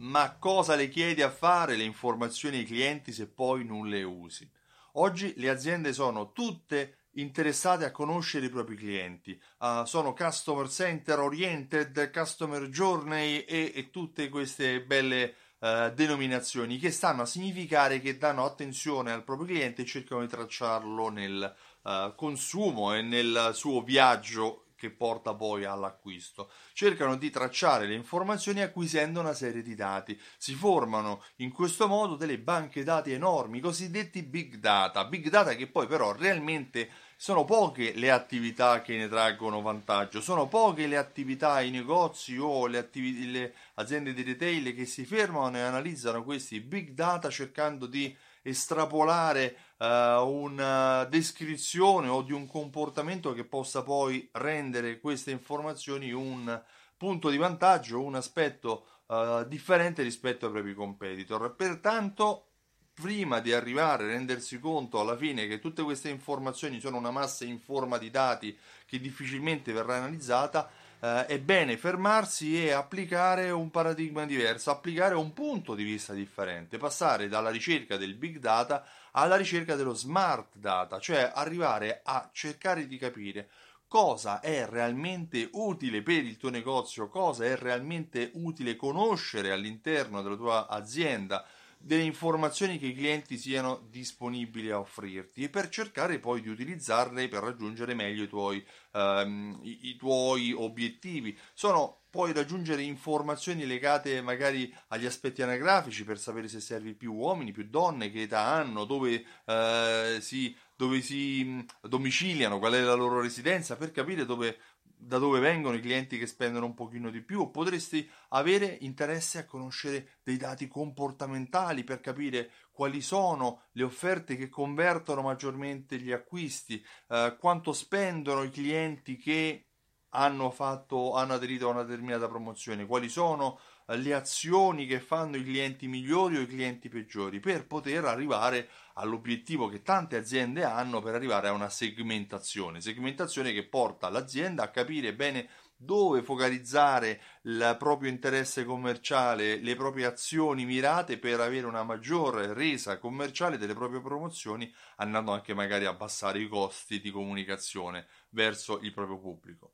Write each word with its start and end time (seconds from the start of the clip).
Ma 0.00 0.36
cosa 0.38 0.76
le 0.76 0.88
chiedi 0.88 1.20
a 1.20 1.30
fare 1.30 1.76
le 1.76 1.84
informazioni 1.84 2.58
ai 2.58 2.64
clienti 2.64 3.12
se 3.12 3.26
poi 3.26 3.66
non 3.66 3.86
le 3.86 4.02
usi? 4.02 4.48
Oggi 4.94 5.34
le 5.36 5.50
aziende 5.50 5.92
sono 5.92 6.32
tutte 6.32 7.08
interessate 7.14 7.84
a 7.84 7.90
conoscere 7.90 8.46
i 8.46 8.50
propri 8.50 8.76
clienti, 8.76 9.38
uh, 9.58 9.84
sono 9.84 10.14
customer 10.14 10.70
center 10.70 11.18
oriented, 11.18 12.10
customer 12.10 12.68
journey 12.68 13.40
e, 13.40 13.72
e 13.74 13.90
tutte 13.90 14.30
queste 14.30 14.80
belle 14.82 15.34
uh, 15.58 15.92
denominazioni 15.92 16.78
che 16.78 16.90
stanno 16.90 17.22
a 17.22 17.26
significare 17.26 18.00
che 18.00 18.16
danno 18.16 18.46
attenzione 18.46 19.12
al 19.12 19.22
proprio 19.24 19.48
cliente 19.48 19.82
e 19.82 19.86
cercano 19.86 20.22
di 20.22 20.28
tracciarlo 20.28 21.10
nel 21.10 21.54
uh, 21.82 22.14
consumo 22.14 22.94
e 22.94 23.02
nel 23.02 23.50
suo 23.52 23.82
viaggio 23.82 24.64
che 24.80 24.88
porta 24.88 25.34
poi 25.34 25.66
all'acquisto. 25.66 26.50
Cercano 26.72 27.16
di 27.16 27.28
tracciare 27.28 27.86
le 27.86 27.92
informazioni 27.92 28.62
acquisendo 28.62 29.20
una 29.20 29.34
serie 29.34 29.60
di 29.60 29.74
dati. 29.74 30.18
Si 30.38 30.54
formano 30.54 31.22
in 31.36 31.52
questo 31.52 31.86
modo 31.86 32.16
delle 32.16 32.38
banche 32.38 32.82
dati 32.82 33.12
enormi, 33.12 33.60
cosiddetti 33.60 34.22
big 34.22 34.54
data. 34.54 35.04
Big 35.04 35.28
data 35.28 35.54
che 35.54 35.66
poi 35.66 35.86
però 35.86 36.12
realmente 36.12 36.88
sono 37.14 37.44
poche 37.44 37.92
le 37.94 38.10
attività 38.10 38.80
che 38.80 38.96
ne 38.96 39.06
traggono 39.06 39.60
vantaggio, 39.60 40.22
sono 40.22 40.48
poche 40.48 40.86
le 40.86 40.96
attività, 40.96 41.60
i 41.60 41.68
negozi 41.68 42.38
o 42.38 42.66
le, 42.66 42.78
attivi- 42.78 43.30
le 43.30 43.52
aziende 43.74 44.14
di 44.14 44.22
retail 44.22 44.74
che 44.74 44.86
si 44.86 45.04
fermano 45.04 45.58
e 45.58 45.60
analizzano 45.60 46.24
questi 46.24 46.60
big 46.60 46.92
data 46.92 47.28
cercando 47.28 47.84
di 47.84 48.16
estrapolare 48.42 49.56
uh, 49.78 49.84
una 50.26 51.04
descrizione 51.04 52.08
o 52.08 52.22
di 52.22 52.32
un 52.32 52.46
comportamento 52.46 53.32
che 53.32 53.44
possa 53.44 53.82
poi 53.82 54.28
rendere 54.32 55.00
queste 55.00 55.30
informazioni 55.30 56.12
un 56.12 56.62
punto 56.96 57.30
di 57.30 57.36
vantaggio, 57.36 58.02
un 58.02 58.14
aspetto 58.14 58.86
uh, 59.06 59.44
differente 59.46 60.02
rispetto 60.02 60.46
ai 60.46 60.52
propri 60.52 60.74
competitor. 60.74 61.54
Pertanto, 61.54 62.46
prima 62.92 63.40
di 63.40 63.52
arrivare 63.52 64.04
a 64.04 64.08
rendersi 64.08 64.58
conto 64.58 65.00
alla 65.00 65.16
fine 65.16 65.46
che 65.46 65.58
tutte 65.58 65.82
queste 65.82 66.10
informazioni 66.10 66.80
sono 66.80 66.98
una 66.98 67.10
massa 67.10 67.44
in 67.44 67.58
forma 67.58 67.96
di 67.96 68.10
dati 68.10 68.56
che 68.84 69.00
difficilmente 69.00 69.72
verrà 69.72 69.96
analizzata, 69.96 70.70
eh, 71.00 71.26
è 71.26 71.38
bene 71.38 71.76
fermarsi 71.76 72.64
e 72.64 72.72
applicare 72.72 73.50
un 73.50 73.70
paradigma 73.70 74.24
diverso, 74.26 74.70
applicare 74.70 75.14
un 75.14 75.32
punto 75.32 75.74
di 75.74 75.82
vista 75.82 76.12
differente, 76.12 76.78
passare 76.78 77.28
dalla 77.28 77.50
ricerca 77.50 77.96
del 77.96 78.14
big 78.14 78.38
data 78.38 78.84
alla 79.12 79.36
ricerca 79.36 79.74
dello 79.74 79.94
smart 79.94 80.50
data, 80.52 81.00
cioè 81.00 81.32
arrivare 81.34 82.00
a 82.04 82.28
cercare 82.32 82.86
di 82.86 82.96
capire 82.96 83.48
cosa 83.88 84.38
è 84.38 84.66
realmente 84.68 85.48
utile 85.54 86.02
per 86.02 86.24
il 86.24 86.36
tuo 86.36 86.50
negozio, 86.50 87.08
cosa 87.08 87.44
è 87.44 87.56
realmente 87.56 88.30
utile 88.34 88.76
conoscere 88.76 89.50
all'interno 89.50 90.22
della 90.22 90.36
tua 90.36 90.68
azienda, 90.68 91.44
delle 91.82 92.02
informazioni 92.02 92.78
che 92.78 92.86
i 92.86 92.94
clienti 92.94 93.38
siano 93.38 93.86
disponibili 93.88 94.70
a 94.70 94.78
offrirti 94.78 95.44
e 95.44 95.48
per 95.48 95.70
cercare 95.70 96.18
poi 96.18 96.42
di 96.42 96.50
utilizzarle 96.50 97.26
per 97.28 97.42
raggiungere 97.42 97.94
meglio 97.94 98.24
i 98.24 98.28
tuoi, 98.28 98.64
ehm, 98.92 99.60
i, 99.62 99.88
i 99.88 99.96
tuoi 99.96 100.52
obiettivi. 100.52 101.36
Sono 101.54 102.00
puoi 102.10 102.32
raggiungere 102.32 102.82
informazioni 102.82 103.64
legate 103.64 104.20
magari 104.20 104.72
agli 104.88 105.06
aspetti 105.06 105.42
anagrafici 105.42 106.04
per 106.04 106.18
sapere 106.18 106.48
se 106.48 106.60
servi 106.60 106.94
più 106.94 107.14
uomini, 107.14 107.52
più 107.52 107.66
donne, 107.68 108.10
che 108.10 108.22
età 108.22 108.44
hanno, 108.44 108.84
dove, 108.84 109.24
eh, 109.46 110.18
si, 110.20 110.54
dove 110.76 111.00
si 111.00 111.64
domiciliano, 111.80 112.58
qual 112.58 112.74
è 112.74 112.80
la 112.80 112.94
loro 112.94 113.20
residenza, 113.20 113.76
per 113.76 113.92
capire 113.92 114.26
dove 114.26 114.58
da 115.00 115.18
dove 115.18 115.40
vengono 115.40 115.76
i 115.76 115.80
clienti 115.80 116.18
che 116.18 116.26
spendono 116.26 116.66
un 116.66 116.74
pochino 116.74 117.10
di 117.10 117.22
più, 117.22 117.50
potresti 117.50 118.08
avere 118.28 118.76
interesse 118.80 119.38
a 119.38 119.46
conoscere 119.46 120.18
dei 120.22 120.36
dati 120.36 120.68
comportamentali 120.68 121.84
per 121.84 122.00
capire 122.00 122.50
quali 122.70 123.00
sono 123.00 123.62
le 123.72 123.82
offerte 123.82 124.36
che 124.36 124.48
convertono 124.48 125.22
maggiormente 125.22 125.98
gli 125.98 126.12
acquisti, 126.12 126.84
eh, 127.08 127.36
quanto 127.38 127.72
spendono 127.72 128.42
i 128.42 128.50
clienti 128.50 129.16
che 129.16 129.69
hanno, 130.10 130.50
fatto, 130.50 131.14
hanno 131.14 131.34
aderito 131.34 131.68
a 131.68 131.72
una 131.72 131.82
determinata 131.82 132.28
promozione, 132.28 132.86
quali 132.86 133.08
sono 133.08 133.58
le 133.86 134.14
azioni 134.14 134.86
che 134.86 135.00
fanno 135.00 135.36
i 135.36 135.42
clienti 135.42 135.88
migliori 135.88 136.36
o 136.36 136.40
i 136.40 136.46
clienti 136.46 136.88
peggiori 136.88 137.40
per 137.40 137.66
poter 137.66 138.04
arrivare 138.04 138.68
all'obiettivo 138.94 139.68
che 139.68 139.82
tante 139.82 140.16
aziende 140.16 140.62
hanno 140.62 141.00
per 141.00 141.14
arrivare 141.14 141.48
a 141.48 141.52
una 141.52 141.68
segmentazione, 141.68 142.80
segmentazione 142.80 143.52
che 143.52 143.66
porta 143.66 144.08
l'azienda 144.08 144.64
a 144.64 144.70
capire 144.70 145.14
bene 145.14 145.48
dove 145.82 146.22
focalizzare 146.22 147.20
il 147.44 147.74
proprio 147.78 148.10
interesse 148.10 148.66
commerciale, 148.66 149.56
le 149.56 149.74
proprie 149.76 150.04
azioni 150.04 150.66
mirate 150.66 151.18
per 151.18 151.40
avere 151.40 151.66
una 151.66 151.82
maggiore 151.82 152.52
resa 152.52 152.98
commerciale 152.98 153.56
delle 153.56 153.72
proprie 153.72 154.02
promozioni, 154.02 154.70
andando 154.96 155.32
anche 155.32 155.54
magari 155.54 155.86
a 155.86 155.90
abbassare 155.90 156.38
i 156.38 156.48
costi 156.48 157.00
di 157.00 157.10
comunicazione 157.10 158.06
verso 158.28 158.78
il 158.80 158.92
proprio 158.92 159.18
pubblico 159.18 159.72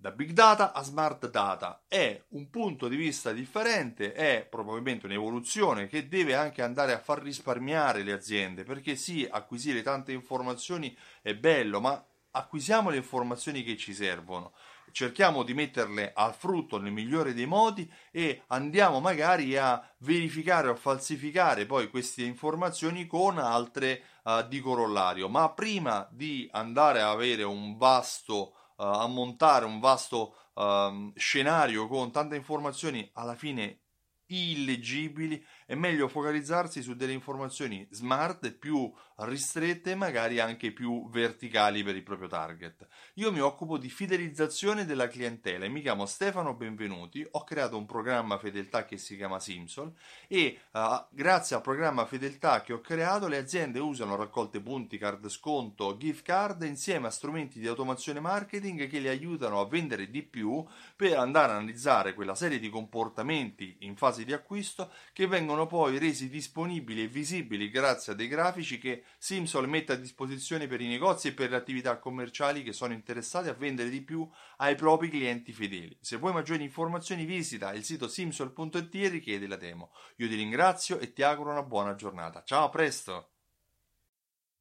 da 0.00 0.12
big 0.12 0.30
data 0.30 0.72
a 0.72 0.82
smart 0.84 1.28
data. 1.28 1.82
È 1.88 2.22
un 2.28 2.48
punto 2.50 2.86
di 2.86 2.94
vista 2.94 3.32
differente, 3.32 4.12
è 4.12 4.46
probabilmente 4.48 5.06
un'evoluzione 5.06 5.88
che 5.88 6.06
deve 6.06 6.36
anche 6.36 6.62
andare 6.62 6.92
a 6.92 7.00
far 7.00 7.20
risparmiare 7.20 8.04
le 8.04 8.12
aziende, 8.12 8.62
perché 8.62 8.94
sì, 8.94 9.26
acquisire 9.28 9.82
tante 9.82 10.12
informazioni 10.12 10.96
è 11.20 11.34
bello, 11.34 11.80
ma 11.80 12.00
acquisiamo 12.30 12.90
le 12.90 12.98
informazioni 12.98 13.64
che 13.64 13.76
ci 13.76 13.92
servono. 13.92 14.52
Cerchiamo 14.92 15.42
di 15.42 15.52
metterle 15.52 16.12
a 16.14 16.30
frutto 16.32 16.78
nel 16.78 16.92
migliore 16.92 17.34
dei 17.34 17.46
modi 17.46 17.90
e 18.12 18.44
andiamo 18.46 19.00
magari 19.00 19.56
a 19.56 19.84
verificare 19.98 20.68
o 20.68 20.76
falsificare 20.76 21.66
poi 21.66 21.90
queste 21.90 22.22
informazioni 22.22 23.06
con 23.06 23.38
altre 23.38 24.02
uh, 24.22 24.46
di 24.46 24.60
corollario. 24.60 25.28
Ma 25.28 25.50
prima 25.50 26.08
di 26.10 26.48
andare 26.52 27.00
a 27.02 27.10
avere 27.10 27.42
un 27.42 27.76
vasto 27.76 28.54
uh, 28.78 28.84
a 28.84 29.06
montare 29.06 29.64
un 29.64 29.78
vasto 29.80 30.34
uh, 30.54 31.12
scenario 31.14 31.86
con 31.86 32.10
tante 32.10 32.36
informazioni 32.36 33.08
alla 33.14 33.34
fine 33.34 33.82
illeggibili, 34.26 35.44
è 35.68 35.74
meglio 35.74 36.08
focalizzarsi 36.08 36.80
su 36.80 36.96
delle 36.96 37.12
informazioni 37.12 37.86
smart, 37.90 38.52
più 38.52 38.90
ristrette 39.16 39.90
e 39.90 39.94
magari 39.96 40.40
anche 40.40 40.72
più 40.72 41.10
verticali 41.10 41.82
per 41.82 41.94
il 41.94 42.02
proprio 42.02 42.26
target. 42.26 42.86
Io 43.14 43.30
mi 43.30 43.40
occupo 43.40 43.76
di 43.76 43.90
fidelizzazione 43.90 44.86
della 44.86 45.08
clientela 45.08 45.66
e 45.66 45.68
mi 45.68 45.82
chiamo 45.82 46.06
Stefano 46.06 46.54
Benvenuti, 46.54 47.26
ho 47.32 47.44
creato 47.44 47.76
un 47.76 47.84
programma 47.84 48.38
fedeltà 48.38 48.86
che 48.86 48.96
si 48.96 49.14
chiama 49.16 49.40
Simsol 49.40 49.92
e 50.26 50.58
uh, 50.72 51.04
grazie 51.10 51.56
al 51.56 51.62
programma 51.62 52.06
fedeltà 52.06 52.62
che 52.62 52.72
ho 52.72 52.80
creato 52.80 53.28
le 53.28 53.36
aziende 53.36 53.78
usano 53.78 54.16
raccolte 54.16 54.62
punti, 54.62 54.96
card 54.96 55.28
sconto, 55.28 55.98
gift 55.98 56.24
card 56.24 56.62
insieme 56.62 57.08
a 57.08 57.10
strumenti 57.10 57.58
di 57.58 57.66
automazione 57.66 58.20
marketing 58.20 58.88
che 58.88 59.00
le 59.00 59.10
aiutano 59.10 59.60
a 59.60 59.66
vendere 59.66 60.08
di 60.08 60.22
più 60.22 60.64
per 60.96 61.18
andare 61.18 61.52
a 61.52 61.56
analizzare 61.56 62.14
quella 62.14 62.34
serie 62.34 62.58
di 62.58 62.70
comportamenti 62.70 63.76
in 63.80 63.96
fase 63.96 64.24
di 64.24 64.32
acquisto 64.32 64.90
che 65.12 65.26
vengono 65.26 65.57
poi 65.66 65.98
resi 65.98 66.28
disponibili 66.28 67.02
e 67.02 67.08
visibili 67.08 67.70
grazie 67.70 68.12
a 68.12 68.14
dei 68.14 68.28
grafici 68.28 68.78
che 68.78 69.04
Simsol 69.18 69.68
mette 69.68 69.92
a 69.92 69.96
disposizione 69.96 70.66
per 70.66 70.80
i 70.80 70.86
negozi 70.86 71.28
e 71.28 71.32
per 71.32 71.50
le 71.50 71.56
attività 71.56 71.98
commerciali 71.98 72.62
che 72.62 72.72
sono 72.72 72.92
interessati 72.92 73.48
a 73.48 73.54
vendere 73.54 73.88
di 73.88 74.02
più 74.02 74.28
ai 74.58 74.74
propri 74.74 75.08
clienti 75.08 75.52
fedeli. 75.52 75.96
Se 76.00 76.16
vuoi 76.16 76.32
maggiori 76.32 76.62
informazioni 76.62 77.24
visita 77.24 77.72
il 77.72 77.84
sito 77.84 78.08
simsol.it 78.08 78.94
e 78.94 79.08
richiedi 79.08 79.46
la 79.46 79.56
demo. 79.56 79.92
Io 80.16 80.28
ti 80.28 80.34
ringrazio 80.34 80.98
e 80.98 81.12
ti 81.12 81.22
auguro 81.22 81.50
una 81.50 81.62
buona 81.62 81.94
giornata. 81.94 82.42
Ciao, 82.44 82.64
a 82.64 82.68
presto! 82.68 83.37